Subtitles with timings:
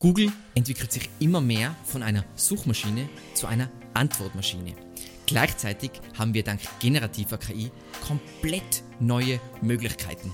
[0.00, 4.74] Google entwickelt sich immer mehr von einer Suchmaschine zu einer Antwortmaschine.
[5.26, 7.72] Gleichzeitig haben wir dank generativer KI
[8.06, 10.32] komplett neue Möglichkeiten.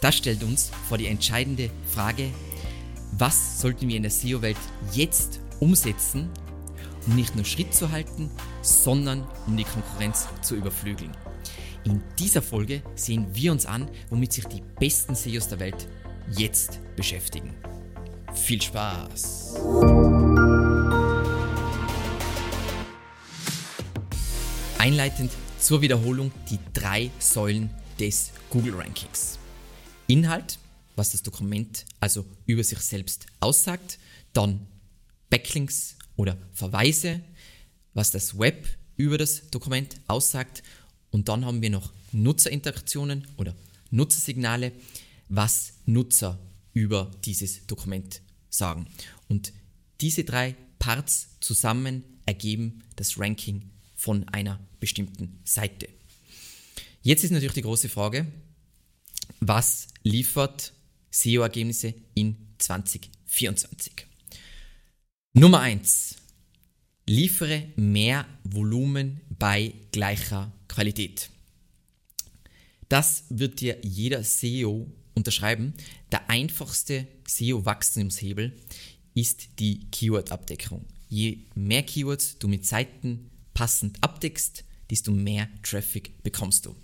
[0.00, 2.30] Das stellt uns vor die entscheidende Frage,
[3.18, 4.56] was sollten wir in der SEO-Welt
[4.92, 6.30] jetzt umsetzen,
[7.08, 8.30] um nicht nur Schritt zu halten,
[8.62, 11.10] sondern um die Konkurrenz zu überflügeln.
[11.82, 15.88] In dieser Folge sehen wir uns an, womit sich die besten SEOs der Welt
[16.30, 17.52] jetzt beschäftigen.
[18.34, 19.54] Viel Spaß!
[24.78, 29.38] Einleitend zur Wiederholung die drei Säulen des Google Rankings.
[30.06, 30.58] Inhalt,
[30.96, 33.98] was das Dokument also über sich selbst aussagt,
[34.32, 34.66] dann
[35.30, 37.20] Backlinks oder Verweise,
[37.94, 40.62] was das Web über das Dokument aussagt
[41.10, 43.54] und dann haben wir noch Nutzerinteraktionen oder
[43.90, 44.72] Nutzersignale,
[45.28, 46.38] was Nutzer
[46.74, 48.20] über dieses Dokument
[48.50, 48.86] sagen.
[49.28, 49.52] Und
[50.00, 55.88] diese drei Parts zusammen ergeben das Ranking von einer bestimmten Seite.
[57.02, 58.26] Jetzt ist natürlich die große Frage,
[59.40, 60.72] was liefert
[61.10, 64.06] SEO-Ergebnisse in 2024?
[65.32, 66.16] Nummer 1.
[67.06, 71.30] Liefere mehr Volumen bei gleicher Qualität.
[72.88, 75.74] Das wird dir jeder SEO unterschreiben.
[76.12, 78.52] Der einfachste SEO-Wachstumshebel
[79.14, 80.84] ist die Keyword-Abdeckung.
[81.08, 86.74] Je mehr Keywords du mit Seiten passend abdeckst, desto mehr Traffic bekommst du.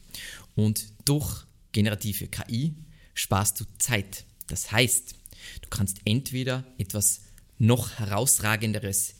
[0.54, 2.74] Und durch generative KI
[3.14, 4.24] sparst du Zeit.
[4.46, 5.14] Das heißt,
[5.62, 7.22] du kannst entweder etwas
[7.58, 9.14] noch herausragenderes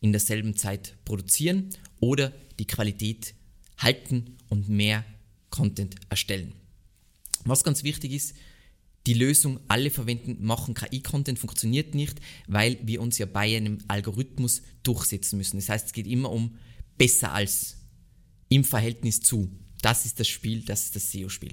[0.00, 3.34] in derselben Zeit produzieren oder die Qualität
[3.78, 5.04] halten und mehr
[5.50, 6.52] Content erstellen.
[7.44, 8.34] Was ganz wichtig ist,
[9.06, 14.62] die Lösung alle verwenden, machen KI-Content funktioniert nicht, weil wir uns ja bei einem Algorithmus
[14.82, 15.58] durchsetzen müssen.
[15.58, 16.56] Das heißt, es geht immer um
[16.96, 17.76] besser als
[18.48, 19.50] im Verhältnis zu.
[19.82, 21.52] Das ist das Spiel, das ist das SEO-Spiel.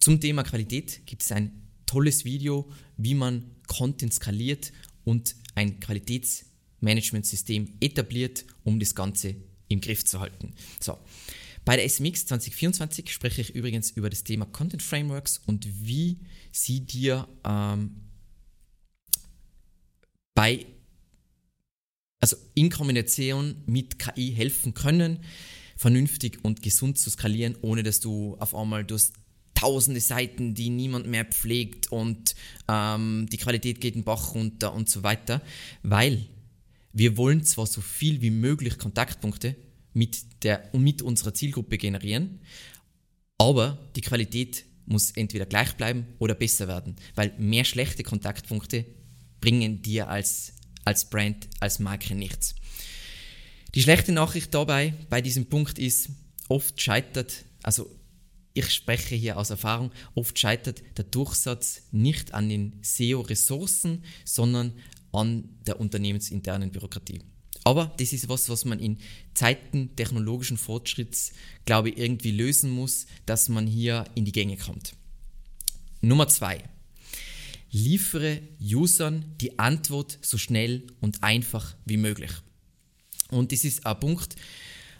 [0.00, 4.72] Zum Thema Qualität gibt es ein tolles Video, wie man Content skaliert
[5.04, 9.36] und ein Qualitätsmanagementsystem etabliert, um das Ganze
[9.68, 10.54] im Griff zu halten.
[10.80, 10.98] So,
[11.66, 16.20] bei der SMX 2024 spreche ich übrigens über das Thema Content Frameworks und wie
[16.52, 18.02] sie dir ähm,
[20.32, 20.64] bei,
[22.20, 25.24] also in Kombination mit KI helfen können,
[25.76, 29.14] vernünftig und gesund zu skalieren, ohne dass du auf einmal du hast
[29.54, 32.36] tausende Seiten, die niemand mehr pflegt und
[32.68, 35.42] ähm, die Qualität geht den Bach runter und so weiter,
[35.82, 36.28] weil
[36.92, 39.56] wir wollen zwar so viel wie möglich Kontaktpunkte,
[39.96, 42.40] mit, der, mit unserer Zielgruppe generieren.
[43.38, 48.84] Aber die Qualität muss entweder gleich bleiben oder besser werden, weil mehr schlechte Kontaktpunkte
[49.40, 50.52] bringen dir als,
[50.84, 52.54] als Brand, als Marke nichts.
[53.74, 56.10] Die schlechte Nachricht dabei, bei diesem Punkt ist,
[56.48, 57.90] oft scheitert, also
[58.52, 64.74] ich spreche hier aus Erfahrung, oft scheitert der Durchsatz nicht an den SEO-Ressourcen, sondern
[65.12, 67.22] an der unternehmensinternen Bürokratie.
[67.66, 68.98] Aber das ist was, was man in
[69.34, 71.32] Zeiten technologischen Fortschritts,
[71.64, 74.94] glaube ich, irgendwie lösen muss, dass man hier in die Gänge kommt.
[76.00, 76.62] Nummer zwei.
[77.72, 82.30] Liefere Usern die Antwort so schnell und einfach wie möglich.
[83.32, 84.36] Und das ist ein Punkt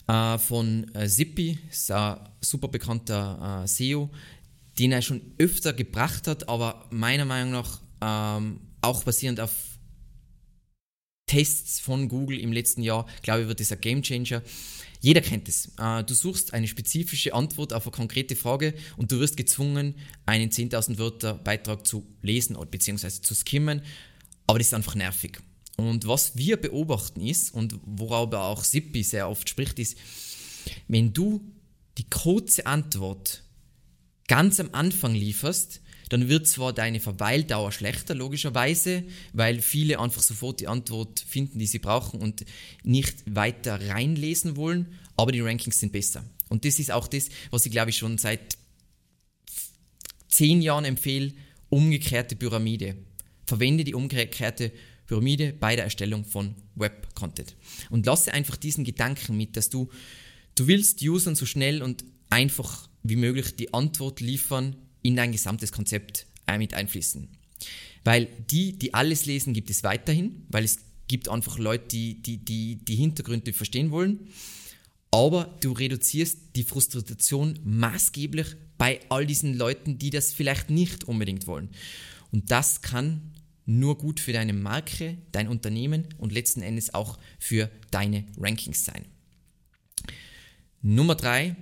[0.08, 4.10] äh, von äh, Zippy, ist ein super bekannter äh, SEO,
[4.76, 9.75] den er schon öfter gebracht hat, aber meiner Meinung nach ähm, auch basierend auf
[11.26, 14.42] Tests von Google im letzten Jahr, glaube ich, wird das ein Gamechanger.
[15.00, 15.70] Jeder kennt es.
[15.78, 19.94] Äh, du suchst eine spezifische Antwort auf eine konkrete Frage und du wirst gezwungen,
[20.24, 23.08] einen 10.000 Wörter Beitrag zu lesen bzw.
[23.20, 23.82] zu skimmen.
[24.46, 25.40] Aber das ist einfach nervig.
[25.76, 29.98] Und was wir beobachten ist, und worauf auch Sippi sehr oft spricht, ist,
[30.88, 31.44] wenn du
[31.98, 33.42] die kurze Antwort
[34.26, 40.60] ganz am Anfang lieferst, dann wird zwar deine Verweildauer schlechter, logischerweise, weil viele einfach sofort
[40.60, 42.44] die Antwort finden, die sie brauchen und
[42.84, 44.86] nicht weiter reinlesen wollen,
[45.16, 46.24] aber die Rankings sind besser.
[46.48, 48.56] Und das ist auch das, was ich glaube ich schon seit
[50.28, 51.32] zehn Jahren empfehle,
[51.70, 52.96] umgekehrte Pyramide.
[53.46, 54.72] Verwende die umgekehrte
[55.06, 57.56] Pyramide bei der Erstellung von Web-Content.
[57.90, 59.88] Und lasse einfach diesen Gedanken mit, dass du,
[60.54, 65.72] du willst Usern so schnell und einfach wie möglich die Antwort liefern, in dein gesamtes
[65.72, 66.26] Konzept
[66.58, 67.28] mit einfließen.
[68.04, 72.38] Weil die, die alles lesen, gibt es weiterhin, weil es gibt einfach Leute, die die,
[72.38, 74.28] die, die Hintergründe verstehen wollen.
[75.10, 78.48] Aber du reduzierst die Frustration maßgeblich
[78.78, 81.70] bei all diesen Leuten, die das vielleicht nicht unbedingt wollen.
[82.32, 83.32] Und das kann
[83.64, 89.04] nur gut für deine Marke, dein Unternehmen und letzten Endes auch für deine Rankings sein.
[90.82, 91.56] Nummer drei,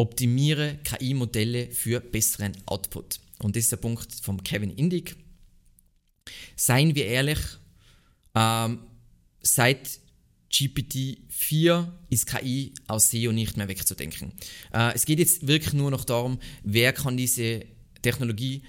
[0.00, 3.20] optimiere KI-Modelle für besseren Output.
[3.42, 5.14] Und das ist der Punkt von Kevin Indig.
[6.56, 7.38] Seien wir ehrlich,
[8.34, 8.78] ähm,
[9.42, 10.00] seit
[10.50, 14.32] GPT-4 ist KI aus SEO nicht mehr wegzudenken.
[14.72, 17.66] Äh, es geht jetzt wirklich nur noch darum, wer kann diese
[18.00, 18.62] Technologie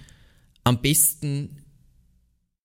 [0.66, 1.64] am besten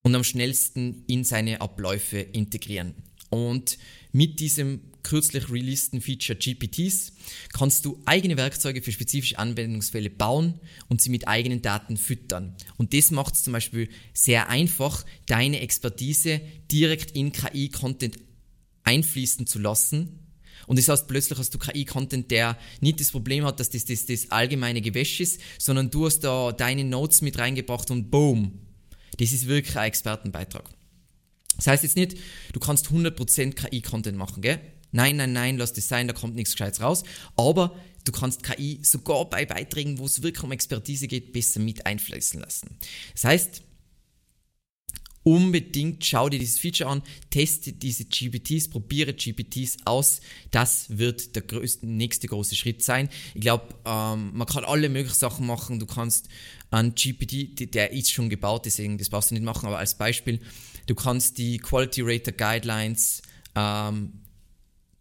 [0.03, 2.97] und am schnellsten in seine Abläufe integrieren.
[3.31, 3.79] Und
[4.17, 7.13] mit diesem kürzlich releaseden Feature GPTs
[7.53, 10.59] kannst du eigene Werkzeuge für spezifische Anwendungsfälle bauen
[10.89, 12.57] und sie mit eigenen Daten füttern.
[12.79, 16.41] Und das macht es zum Beispiel sehr einfach, deine Expertise
[16.73, 18.17] direkt in KI-Content
[18.85, 20.19] einfließen zu lassen.
[20.67, 24.07] Und das heißt, plötzlich hast du KI-Content, der nicht das Problem hat, dass das, das
[24.07, 28.61] das allgemeine Gewäsch ist, sondern du hast da deine Notes mit reingebracht und boom.
[29.19, 30.76] Das ist wirklich ein Expertenbeitrag.
[31.57, 32.17] Das heißt jetzt nicht,
[32.53, 34.61] du kannst 100% KI-Content machen, gell?
[34.93, 37.03] Nein, nein, nein, lass das sein, da kommt nichts Gescheites raus.
[37.37, 41.85] Aber du kannst KI sogar bei Beiträgen, wo es wirklich um Expertise geht, besser mit
[41.85, 42.77] einfließen lassen.
[43.13, 43.63] Das heißt,
[45.27, 50.21] unbedingt schau dir dieses Feature an, teste diese GPTs, probiere GPTs aus.
[50.53, 53.09] Das wird der größte, nächste große Schritt sein.
[53.35, 55.81] Ich glaube, ähm, man kann alle möglichen Sachen machen.
[55.81, 56.29] Du kannst
[56.71, 60.41] einen GPT, der ist schon gebaut, deswegen das brauchst du nicht machen, aber als Beispiel,
[60.87, 63.23] du kannst die Quality Rater Guidelines
[63.55, 64.21] ähm,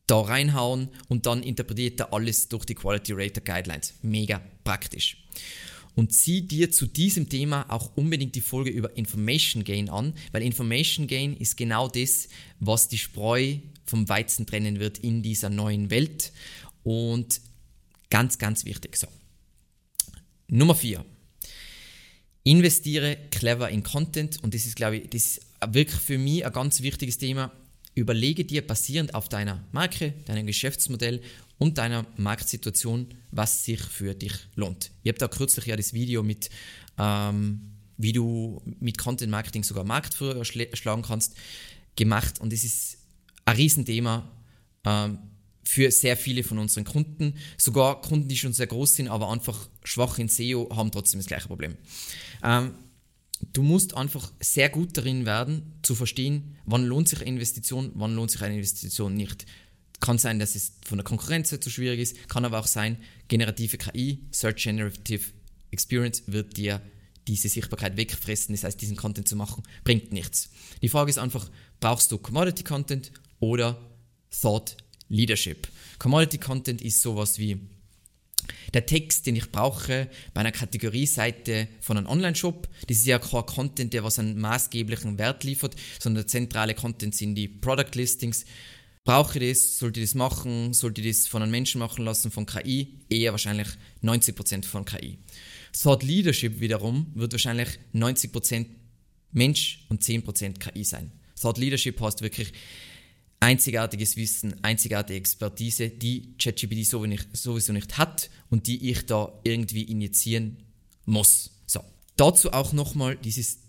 [0.07, 3.95] da reinhauen und dann interpretiert er alles durch die Quality Rater Guidelines.
[4.01, 5.17] Mega praktisch
[5.95, 10.43] und zieh dir zu diesem Thema auch unbedingt die Folge über Information Gain an, weil
[10.43, 12.27] Information Gain ist genau das,
[12.59, 16.33] was die Spreu vom Weizen trennen wird in dieser neuen Welt
[16.83, 17.41] und
[18.09, 18.97] ganz, ganz wichtig.
[18.97, 19.07] So.
[20.47, 21.03] Nummer 4.
[22.43, 25.39] Investiere clever in Content und das ist, glaube ich, das
[25.73, 27.51] wirklich für mich ein ganz wichtiges Thema.
[27.93, 31.21] Überlege dir basierend auf deiner Marke, deinem Geschäftsmodell
[31.57, 34.91] und deiner Marktsituation, was sich für dich lohnt.
[35.03, 36.49] Ich habe da kürzlich ja das Video mit,
[36.97, 37.61] ähm,
[37.97, 41.35] wie du mit Content Marketing sogar Marktführer schlagen kannst,
[41.95, 42.97] gemacht und es ist
[43.45, 44.29] ein Riesenthema
[44.83, 45.19] ähm,
[45.63, 47.35] für sehr viele von unseren Kunden.
[47.57, 51.27] Sogar Kunden, die schon sehr groß sind, aber einfach schwach in SEO, haben trotzdem das
[51.27, 51.75] gleiche Problem.
[52.43, 52.75] Ähm,
[53.41, 58.15] du musst einfach sehr gut darin werden, zu verstehen, wann lohnt sich eine Investition, wann
[58.15, 59.45] lohnt sich eine Investition nicht.
[59.99, 62.97] Kann sein, dass es von der Konkurrenz zu schwierig ist, kann aber auch sein,
[63.27, 65.31] generative KI, Search Generative
[65.71, 66.81] Experience wird dir
[67.27, 70.49] diese Sichtbarkeit wegfressen, das heißt, diesen Content zu machen, bringt nichts.
[70.81, 71.49] Die Frage ist einfach,
[71.79, 73.79] brauchst du Commodity Content oder
[74.41, 74.77] Thought
[75.09, 75.67] Leadership?
[75.97, 77.59] Commodity Content ist sowas wie
[78.73, 83.45] der Text, den ich brauche bei einer Kategorieseite von einem Online-Shop, das ist ja kein
[83.45, 88.45] Content, der was einen maßgeblichen Wert liefert, sondern der zentrale Content sind die Product Listings,
[89.05, 89.77] Brauche ich das?
[89.77, 90.73] Sollte ich das machen?
[90.73, 93.01] Sollte ich das von einem Menschen machen lassen, von KI?
[93.07, 93.67] Eher wahrscheinlich
[94.01, 95.19] 90% von KI.
[95.79, 98.65] Thought Leadership wiederum wird wahrscheinlich 90%
[99.31, 101.11] Mensch und 10% KI sein.
[101.39, 102.51] Thought Leadership heißt wirklich
[103.39, 106.85] einzigartiges Wissen, einzigartige Expertise, die ChatGPT
[107.33, 110.63] sowieso nicht hat und die ich da irgendwie injizieren
[111.05, 111.51] muss.
[111.65, 111.81] So,
[112.17, 113.59] dazu auch nochmal dieses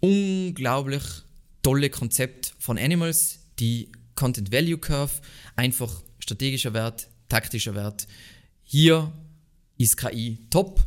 [0.00, 1.02] unglaublich
[1.62, 5.12] tolle Konzept von Animals, die Content Value Curve,
[5.56, 8.06] einfach strategischer Wert, taktischer Wert.
[8.62, 9.12] Hier
[9.76, 10.86] ist KI top,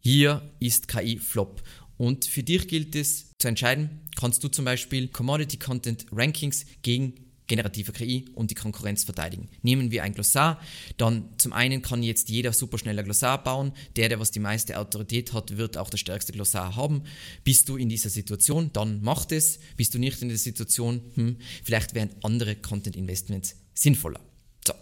[0.00, 1.62] hier ist KI flop.
[1.96, 7.14] Und für dich gilt es zu entscheiden, kannst du zum Beispiel Commodity Content Rankings gegen
[7.46, 9.48] generative KI und die Konkurrenz verteidigen.
[9.62, 10.60] Nehmen wir ein Glossar,
[10.96, 14.78] dann zum einen kann jetzt jeder super schneller Glossar bauen, der, der was die meiste
[14.78, 17.04] Autorität hat, wird auch das stärkste Glossar haben.
[17.44, 19.58] Bist du in dieser Situation, dann mach es.
[19.76, 24.20] Bist du nicht in der Situation, hm, vielleicht wären andere Content Investments sinnvoller.
[24.66, 24.74] So.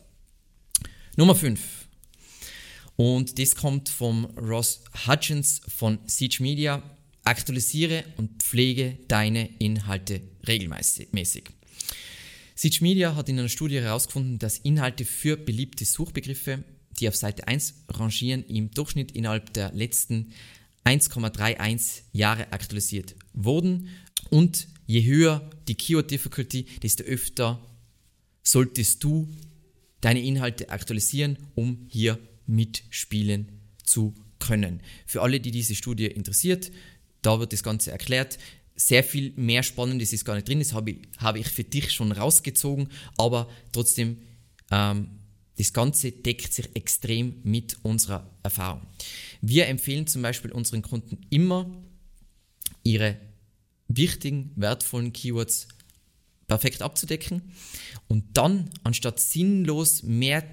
[1.16, 1.61] Nummer 5.
[2.97, 6.83] Und das kommt vom Ross Hutchins von Siege Media.
[7.25, 11.09] Aktualisiere und pflege deine Inhalte regelmäßig.
[12.64, 16.64] Siege Media hat in einer Studie herausgefunden, dass Inhalte für beliebte Suchbegriffe,
[16.99, 20.33] die auf Seite 1 rangieren, im Durchschnitt innerhalb der letzten
[20.87, 23.88] 1,31 Jahre aktualisiert wurden.
[24.30, 27.61] Und je höher die Keyword Difficulty, desto öfter
[28.42, 29.28] solltest du
[30.00, 34.80] deine Inhalte aktualisieren, um hier mitspielen zu können.
[35.04, 36.73] Für alle, die diese Studie interessiert,
[37.21, 38.38] da wird das Ganze erklärt
[38.76, 40.58] sehr viel mehr Spannendes ist gar nicht drin.
[40.58, 44.18] Das habe ich, habe ich für dich schon rausgezogen, aber trotzdem,
[44.70, 45.08] ähm,
[45.56, 48.82] das Ganze deckt sich extrem mit unserer Erfahrung.
[49.40, 51.70] Wir empfehlen zum Beispiel unseren Kunden immer,
[52.82, 53.16] ihre
[53.86, 55.68] wichtigen, wertvollen Keywords
[56.48, 57.42] perfekt abzudecken
[58.08, 60.44] und dann, anstatt sinnlos mehr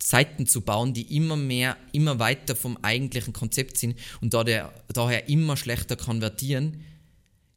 [0.00, 5.56] Seiten zu bauen, die immer mehr, immer weiter vom eigentlichen Konzept sind und daher immer
[5.56, 6.84] schlechter konvertieren,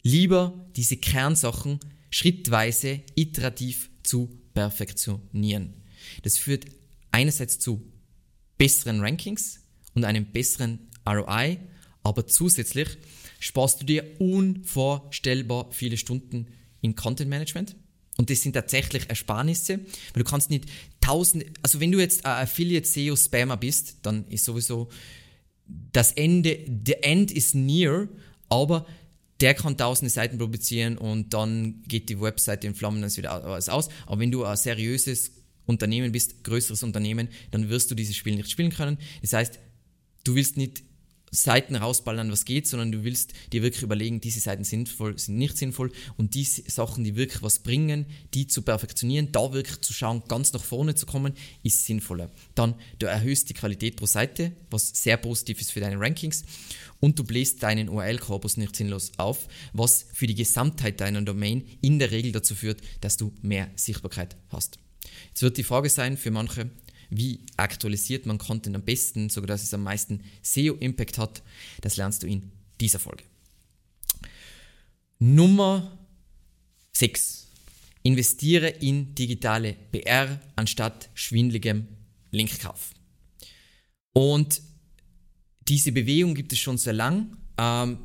[0.02, 1.80] lieber diese Kernsachen
[2.10, 5.74] schrittweise, iterativ zu perfektionieren.
[6.24, 6.66] Das führt
[7.12, 7.82] einerseits zu
[8.58, 9.62] besseren Rankings
[9.94, 11.58] und einem besseren ROI,
[12.04, 12.88] aber zusätzlich
[13.40, 16.48] sparst du dir unvorstellbar viele Stunden
[16.82, 17.76] in Content Management.
[18.18, 19.80] Und das sind tatsächlich Ersparnisse,
[20.14, 20.66] weil du kannst nicht
[21.00, 24.90] tausend, also wenn du jetzt ein Affiliate SEO Spammer bist, dann ist sowieso
[25.94, 28.10] das Ende, the end is near,
[28.50, 28.86] aber
[29.42, 33.32] der kann tausende Seiten produzieren und dann geht die Webseite in Flammen, dann ist wieder
[33.32, 33.90] alles aus.
[34.06, 35.32] Aber wenn du ein seriöses
[35.66, 38.98] Unternehmen bist, größeres Unternehmen, dann wirst du dieses Spiel nicht spielen können.
[39.22, 39.60] Das heißt,
[40.24, 40.84] du willst nicht
[41.32, 45.58] Seiten rausballern, was geht, sondern du willst dir wirklich überlegen, diese Seiten sinnvoll, sind nicht
[45.58, 50.24] sinnvoll und die Sachen, die wirklich was bringen, die zu perfektionieren, da wirklich zu schauen,
[50.28, 51.34] ganz nach vorne zu kommen,
[51.64, 52.30] ist sinnvoller.
[52.56, 56.44] Dann, du erhöhst die Qualität pro Seite, was sehr positiv ist für deine Rankings
[57.00, 62.00] und du bläst deinen URL-Korpus nicht sinnlos auf, was für die Gesamtheit deiner Domain in
[62.00, 64.80] der Regel dazu führt, dass du mehr Sichtbarkeit hast.
[65.30, 66.70] Jetzt wird die Frage sein für manche,
[67.10, 71.44] wie aktualisiert man Content am besten, sodass es am meisten SEO-Impact hat,
[71.82, 73.24] das lernst du in dieser Folge.
[75.20, 75.98] Nummer
[76.94, 77.48] 6.
[78.04, 81.88] Investiere in digitale PR anstatt schwindligem
[82.32, 82.94] Linkkauf.
[84.14, 84.62] Und
[85.68, 87.38] diese Bewegung gibt es schon sehr lang.
[87.58, 88.00] Ähm,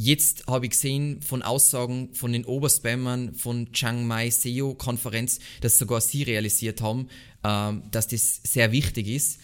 [0.00, 5.76] Jetzt habe ich gesehen von Aussagen von den Oberspammern von Chiang Mai SEO Konferenz, dass
[5.76, 7.08] sogar sie realisiert haben,
[7.42, 9.40] ähm, dass das sehr wichtig ist.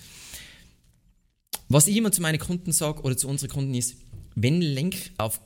[1.69, 3.97] Was ich immer zu meinen Kunden sage oder zu unseren Kunden ist,
[4.37, 5.41] wenn Linkauf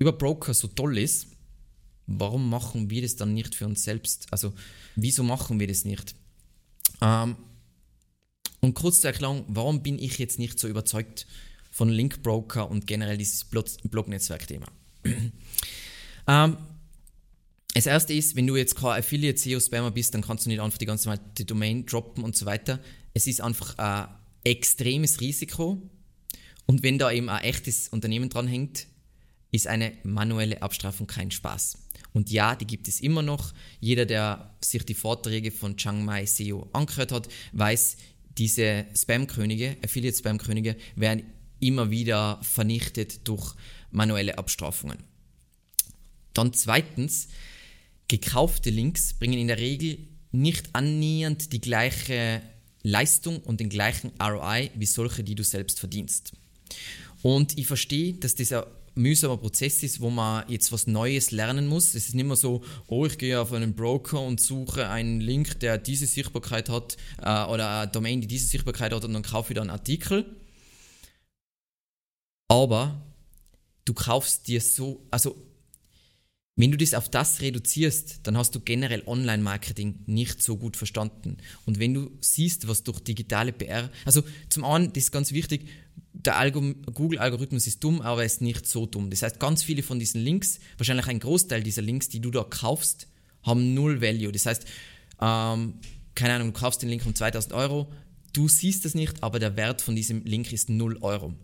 [0.00, 1.28] über Broker so toll ist,
[2.08, 4.26] warum machen wir das dann nicht für uns selbst?
[4.32, 4.52] Also
[4.96, 6.16] wieso machen wir das nicht?
[7.00, 7.36] Ähm,
[8.58, 11.24] und kurz zur Erklärung, warum bin ich jetzt nicht so überzeugt
[11.74, 14.66] von Linkbroker und generell dieses Blog-Netzwerk-Thema.
[16.28, 16.56] ähm,
[17.74, 20.60] das erste ist, wenn du jetzt kein Affiliate SEO Spammer bist, dann kannst du nicht
[20.60, 22.78] einfach die ganze Zeit die Domain droppen und so weiter.
[23.12, 24.06] Es ist einfach ein
[24.44, 25.82] extremes Risiko.
[26.66, 28.86] Und wenn da eben ein echtes Unternehmen dran hängt,
[29.50, 31.78] ist eine manuelle Abstrafung kein Spaß.
[32.12, 33.52] Und ja, die gibt es immer noch.
[33.80, 37.96] Jeder, der sich die Vorträge von Chiang Mai SEO angehört hat, weiß,
[38.38, 41.24] diese Spam-Könige, Affiliate-Spam-Könige, werden
[41.66, 43.54] immer wieder vernichtet durch
[43.90, 44.98] manuelle Abstrafungen.
[46.34, 47.28] Dann zweitens,
[48.08, 49.98] gekaufte Links bringen in der Regel
[50.32, 52.42] nicht annähernd die gleiche
[52.82, 56.32] Leistung und den gleichen ROI wie solche, die du selbst verdienst.
[57.22, 58.66] Und ich verstehe, dass dieser
[58.96, 61.94] mühsamer Prozess ist, wo man jetzt was Neues lernen muss.
[61.94, 65.58] Es ist nicht mehr so, oh, ich gehe auf einen Broker und suche einen Link,
[65.60, 69.52] der diese Sichtbarkeit hat äh, oder eine Domain, die diese Sichtbarkeit hat und dann kaufe
[69.52, 70.26] ich da einen Artikel
[72.48, 73.02] aber
[73.84, 75.36] du kaufst dir so, also
[76.56, 81.38] wenn du das auf das reduzierst, dann hast du generell Online-Marketing nicht so gut verstanden.
[81.66, 85.68] Und wenn du siehst, was durch digitale PR, also zum einen, das ist ganz wichtig,
[86.12, 89.10] der Google-Algorithmus ist dumm, aber er ist nicht so dumm.
[89.10, 92.44] Das heißt, ganz viele von diesen Links, wahrscheinlich ein Großteil dieser Links, die du da
[92.44, 93.08] kaufst,
[93.42, 94.30] haben null Value.
[94.30, 94.64] Das heißt,
[95.20, 95.74] ähm,
[96.14, 97.92] keine Ahnung, du kaufst den Link um 2000 Euro,
[98.32, 101.34] du siehst das nicht, aber der Wert von diesem Link ist 0 Euro.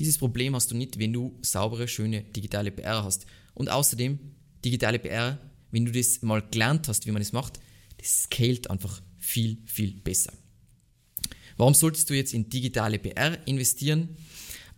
[0.00, 3.26] Dieses Problem hast du nicht, wenn du saubere, schöne digitale PR hast.
[3.52, 4.18] Und außerdem,
[4.64, 5.38] digitale PR,
[5.70, 7.60] wenn du das mal gelernt hast, wie man das macht,
[7.98, 10.32] das scaled einfach viel, viel besser.
[11.58, 14.16] Warum solltest du jetzt in digitale PR investieren?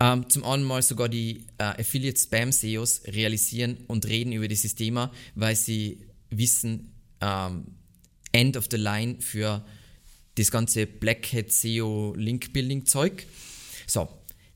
[0.00, 4.75] Ähm, zum einen mal sogar die äh, Affiliate Spam SEOs realisieren und reden über dieses
[4.75, 6.00] Thema, weil sie
[6.31, 7.76] wissen, ähm,
[8.33, 9.64] End of the Line für
[10.35, 13.25] das ganze Black Hat SEO Link Building Zeug.
[13.87, 14.09] So,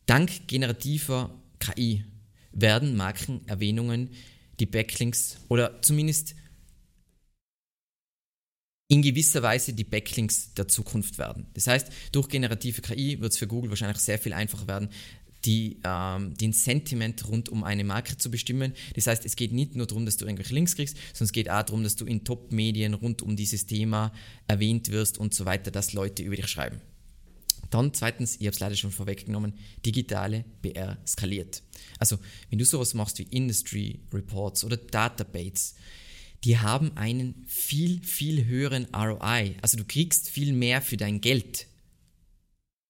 [0.06, 2.04] Dank generativer KI
[2.52, 4.10] werden Markenerwähnungen
[4.60, 6.34] die Backlinks oder zumindest
[8.88, 11.46] in gewisser Weise die Backlinks der Zukunft werden.
[11.54, 14.88] Das heißt, durch generative KI wird es für Google wahrscheinlich sehr viel einfacher werden,
[15.44, 18.74] die, ähm, den Sentiment rund um eine Marke zu bestimmen.
[18.94, 21.50] Das heißt, es geht nicht nur darum, dass du irgendwelche Links kriegst, sondern es geht
[21.50, 24.12] auch darum, dass du in Top-Medien rund um dieses Thema
[24.46, 26.80] erwähnt wirst und so weiter, dass Leute über dich schreiben.
[27.76, 29.52] Dann zweitens, ich habe es leider schon vorweggenommen,
[29.84, 31.62] digitale PR skaliert.
[31.98, 32.18] Also
[32.48, 35.74] wenn du sowas machst wie Industry Reports oder Databates,
[36.44, 39.56] die haben einen viel, viel höheren ROI.
[39.60, 41.66] Also du kriegst viel mehr für dein Geld.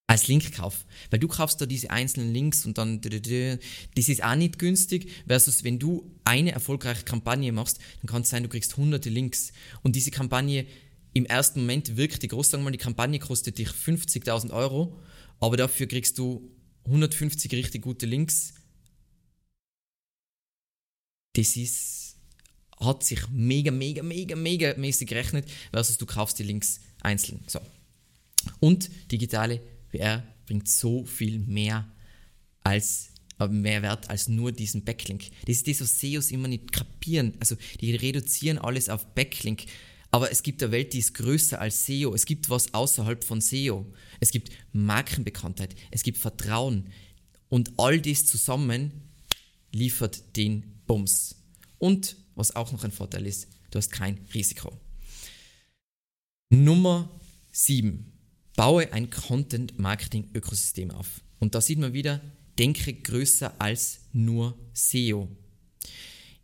[0.09, 0.87] als Linkkauf.
[1.11, 5.65] Weil du kaufst da diese einzelnen Links und dann, das ist auch nicht günstig, versus
[5.65, 9.53] wenn du eine erfolgreiche Kampagne machst, dann kann es sein, du kriegst hunderte Links
[9.83, 10.65] und diese Kampagne
[11.17, 15.01] im ersten Moment wirkt die groß, sagen wir mal, die Kampagne kostet dich 50.000 Euro,
[15.41, 16.55] aber dafür kriegst du
[16.85, 18.53] 150 richtig gute Links.
[21.33, 22.19] Das ist,
[22.79, 27.43] hat sich mega, mega, mega, mega mäßig gerechnet, versus du kaufst die Links einzeln.
[27.47, 27.61] So.
[28.61, 31.91] Und digitale PR bringt so viel mehr
[32.63, 33.09] als
[33.41, 35.31] äh, mehr Wert als nur diesen Backlink.
[35.47, 37.33] Das ist das, was SEOs immer nicht kapieren.
[37.41, 39.65] Also die reduzieren alles auf Backlink.
[40.17, 42.15] Aber es gibt eine Welt, die ist größer als SEO.
[42.15, 43.85] Es gibt was außerhalb von SEO.
[44.19, 45.77] Es gibt Markenbekanntheit.
[45.91, 46.89] Es gibt Vertrauen.
[47.51, 48.93] Und all das zusammen
[49.73, 51.35] liefert den Bums.
[51.77, 54.81] Und was auch noch ein Vorteil ist, du hast kein Risiko.
[56.49, 57.11] Nummer
[57.53, 58.11] 7
[58.57, 61.21] baue ein Content-Marketing-Ökosystem auf.
[61.41, 62.23] Und da sieht man wieder,
[62.59, 65.29] denke größer als nur SEO.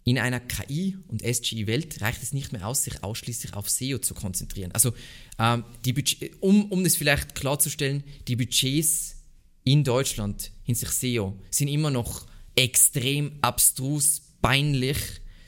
[0.05, 4.15] In einer KI- und SGI-Welt reicht es nicht mehr aus, sich ausschließlich auf SEO zu
[4.15, 4.73] konzentrieren.
[4.73, 4.93] Also,
[5.39, 9.17] ähm, die um, um das vielleicht klarzustellen, die Budgets
[9.65, 14.99] in Deutschland hinsichtlich SEO sind immer noch extrem abstrus, peinlich,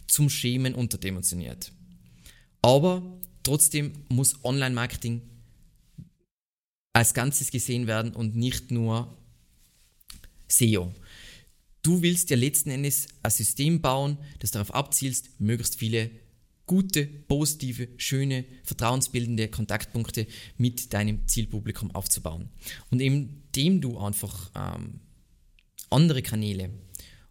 [0.06, 1.72] zum Schämen unterdimensioniert.
[2.62, 3.02] Aber
[3.42, 5.22] trotzdem muss Online-Marketing
[6.92, 9.18] als Ganzes gesehen werden und nicht nur
[10.46, 10.94] SEO.
[11.84, 16.10] Du willst ja letzten Endes ein System bauen, das darauf abzielst, möglichst viele
[16.64, 20.26] gute, positive, schöne, vertrauensbildende Kontaktpunkte
[20.56, 22.48] mit deinem Zielpublikum aufzubauen.
[22.90, 25.00] Und indem du einfach ähm,
[25.90, 26.70] andere Kanäle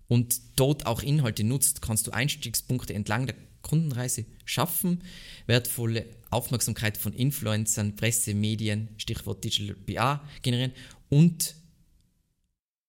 [0.07, 5.01] und dort auch Inhalte nutzt, kannst du Einstiegspunkte entlang der Kundenreise schaffen,
[5.48, 10.74] wertvolle Aufmerksamkeit von Influencern, Presse, Medien, Stichwort Digital PR generieren
[11.10, 11.55] und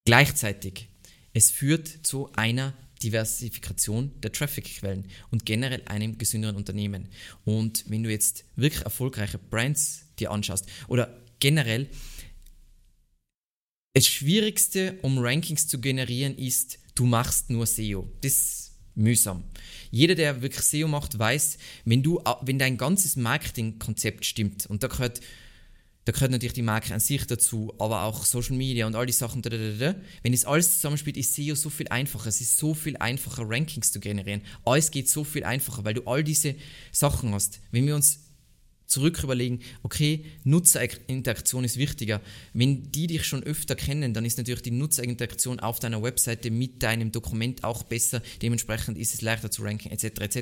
[0.04, 0.88] gleichzeitig
[1.34, 2.72] es führt zu einer
[3.02, 7.08] Diversifikation der Traffic-Quellen und generell einem gesünderen Unternehmen.
[7.44, 11.88] Und wenn du jetzt wirklich erfolgreiche Brands dir anschaust oder generell
[13.92, 18.10] das Schwierigste, um Rankings zu generieren, ist, du machst nur SEO.
[18.22, 19.44] Das mühsam.
[19.90, 24.88] Jeder, der wirklich SEO macht, weiß, wenn du, wenn dein ganzes Marketingkonzept stimmt, und da
[24.88, 25.20] gehört,
[26.04, 29.12] da gehört natürlich die Marke an sich dazu, aber auch Social Media und all die
[29.12, 32.28] Sachen, da, da, da, wenn es alles zusammenspielt, ist SEO so viel einfacher.
[32.28, 34.42] Es ist so viel einfacher, Rankings zu generieren.
[34.64, 36.56] Alles geht so viel einfacher, weil du all diese
[36.92, 37.60] Sachen hast.
[37.70, 38.20] Wenn wir uns
[38.86, 42.20] zurück überlegen, okay, Nutzerinteraktion ist wichtiger.
[42.52, 46.82] Wenn die dich schon öfter kennen, dann ist natürlich die Nutzerinteraktion auf deiner Webseite mit
[46.82, 48.22] deinem Dokument auch besser.
[48.42, 50.20] Dementsprechend ist es leichter zu ranken, etc.
[50.20, 50.36] etc.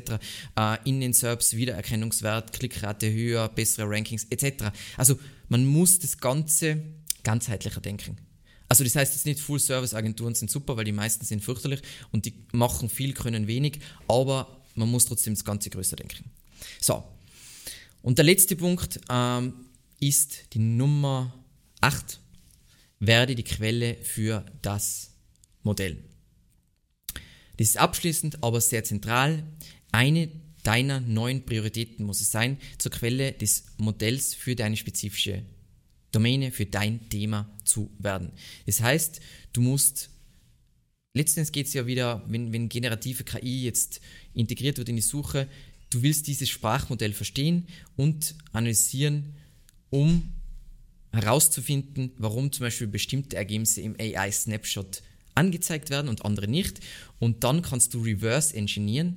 [0.57, 4.65] Äh, in den SERPs Wiedererkennungswert, Klickrate höher, bessere Rankings, etc.
[4.97, 5.19] Also
[5.53, 6.83] man muss das Ganze
[7.25, 8.17] ganzheitlicher denken.
[8.71, 12.33] Also das heißt jetzt nicht Full-Service-Agenturen sind super, weil die meisten sind fürchterlich und die
[12.53, 16.31] machen viel, können wenig, aber man muss trotzdem das Ganze größer denken.
[16.81, 17.05] So,
[18.01, 19.67] und der letzte Punkt ähm,
[20.01, 21.35] ist die Nummer
[21.83, 22.19] 8.
[22.99, 25.11] Werde die Quelle für das
[25.65, 26.03] Modell.
[27.59, 29.45] Das ist abschließend, aber sehr zentral.
[29.91, 30.31] Eine
[30.63, 35.43] deiner neuen Prioritäten muss es sein, zur Quelle des Modells für deine spezifische
[36.13, 38.33] Domäne, für dein Thema zu werden.
[38.67, 39.21] Das heißt,
[39.53, 40.11] du musst,
[41.15, 44.01] letztendlich geht es ja wieder, wenn, wenn generative KI jetzt
[44.35, 45.49] integriert wird in die Suche,
[45.91, 49.35] du willst dieses Sprachmodell verstehen und analysieren,
[49.91, 50.33] um
[51.13, 55.03] herauszufinden, warum zum Beispiel bestimmte Ergebnisse im AI-Snapshot
[55.35, 56.81] angezeigt werden und andere nicht.
[57.19, 59.17] Und dann kannst du reverse engineeren,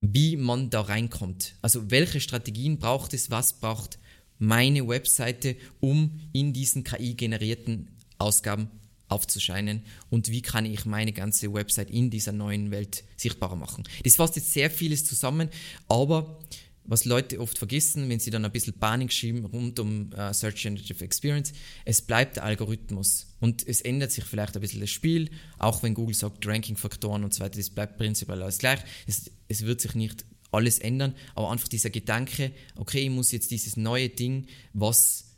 [0.00, 1.54] wie man da reinkommt.
[1.62, 3.98] Also welche Strategien braucht es, was braucht
[4.38, 8.70] meine Webseite, um in diesen KI-generierten Ausgaben
[9.08, 13.84] aufzuscheinen und wie kann ich meine ganze Website in dieser neuen Welt sichtbarer machen.
[14.04, 15.48] Das fasst jetzt sehr vieles zusammen,
[15.88, 16.38] aber
[16.84, 20.62] was Leute oft vergessen, wenn sie dann ein bisschen Panik schieben rund um uh, Search
[20.62, 21.52] Generative Experience,
[21.84, 25.94] es bleibt der Algorithmus und es ändert sich vielleicht ein bisschen das Spiel, auch wenn
[25.94, 28.80] Google sagt Ranking-Faktoren und so weiter, das bleibt prinzipiell alles gleich.
[29.06, 33.50] Es, es wird sich nicht alles ändern, aber einfach dieser Gedanke, okay, ich muss jetzt
[33.50, 35.36] dieses neue Ding, was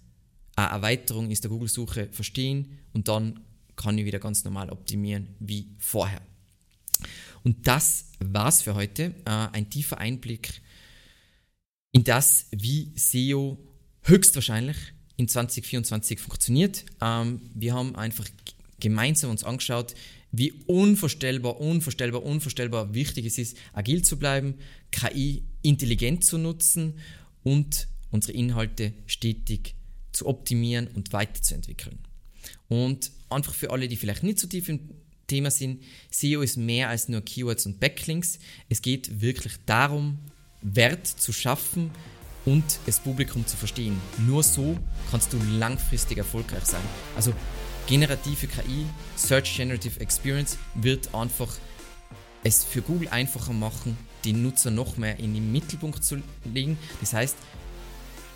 [0.56, 3.40] eine Erweiterung ist der Google-Suche, verstehen und dann
[3.76, 6.22] kann ich wieder ganz normal optimieren wie vorher.
[7.42, 9.14] Und das war's für heute.
[9.24, 10.62] Äh, ein tiefer Einblick
[11.92, 13.58] in das, wie SEO
[14.02, 14.76] höchstwahrscheinlich
[15.16, 16.84] in 2024 funktioniert.
[17.00, 18.26] Ähm, wir haben einfach
[18.80, 19.94] gemeinsam uns angeschaut,
[20.32, 24.54] wie unvorstellbar, unvorstellbar, unvorstellbar wichtig es ist, agil zu bleiben,
[24.90, 26.94] KI intelligent zu nutzen
[27.44, 29.74] und unsere Inhalte stetig
[30.12, 31.98] zu optimieren und weiterzuentwickeln.
[32.68, 34.80] Und einfach für alle, die vielleicht nicht so tief im
[35.26, 38.38] Thema sind, SEO ist mehr als nur Keywords und Backlinks.
[38.68, 40.18] Es geht wirklich darum,
[40.62, 41.90] Wert zu schaffen
[42.44, 44.00] und das Publikum zu verstehen.
[44.18, 44.76] Nur so
[45.10, 46.82] kannst du langfristig erfolgreich sein.
[47.16, 47.32] Also
[47.86, 51.52] generative KI, Search Generative Experience wird einfach
[52.44, 56.78] es für Google einfacher machen, die Nutzer noch mehr in den Mittelpunkt zu legen.
[57.00, 57.36] Das heißt,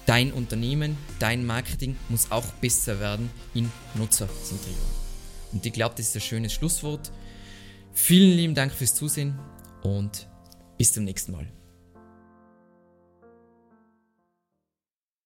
[0.06, 4.78] dein Unternehmen, dein Marketing muss auch besser werden in Nutzerzentrierung.
[5.52, 7.10] Und ich glaube, das ist ein schönes Schlusswort.
[7.92, 9.38] Vielen lieben Dank fürs Zusehen
[9.82, 10.28] und
[10.78, 11.48] bis zum nächsten Mal.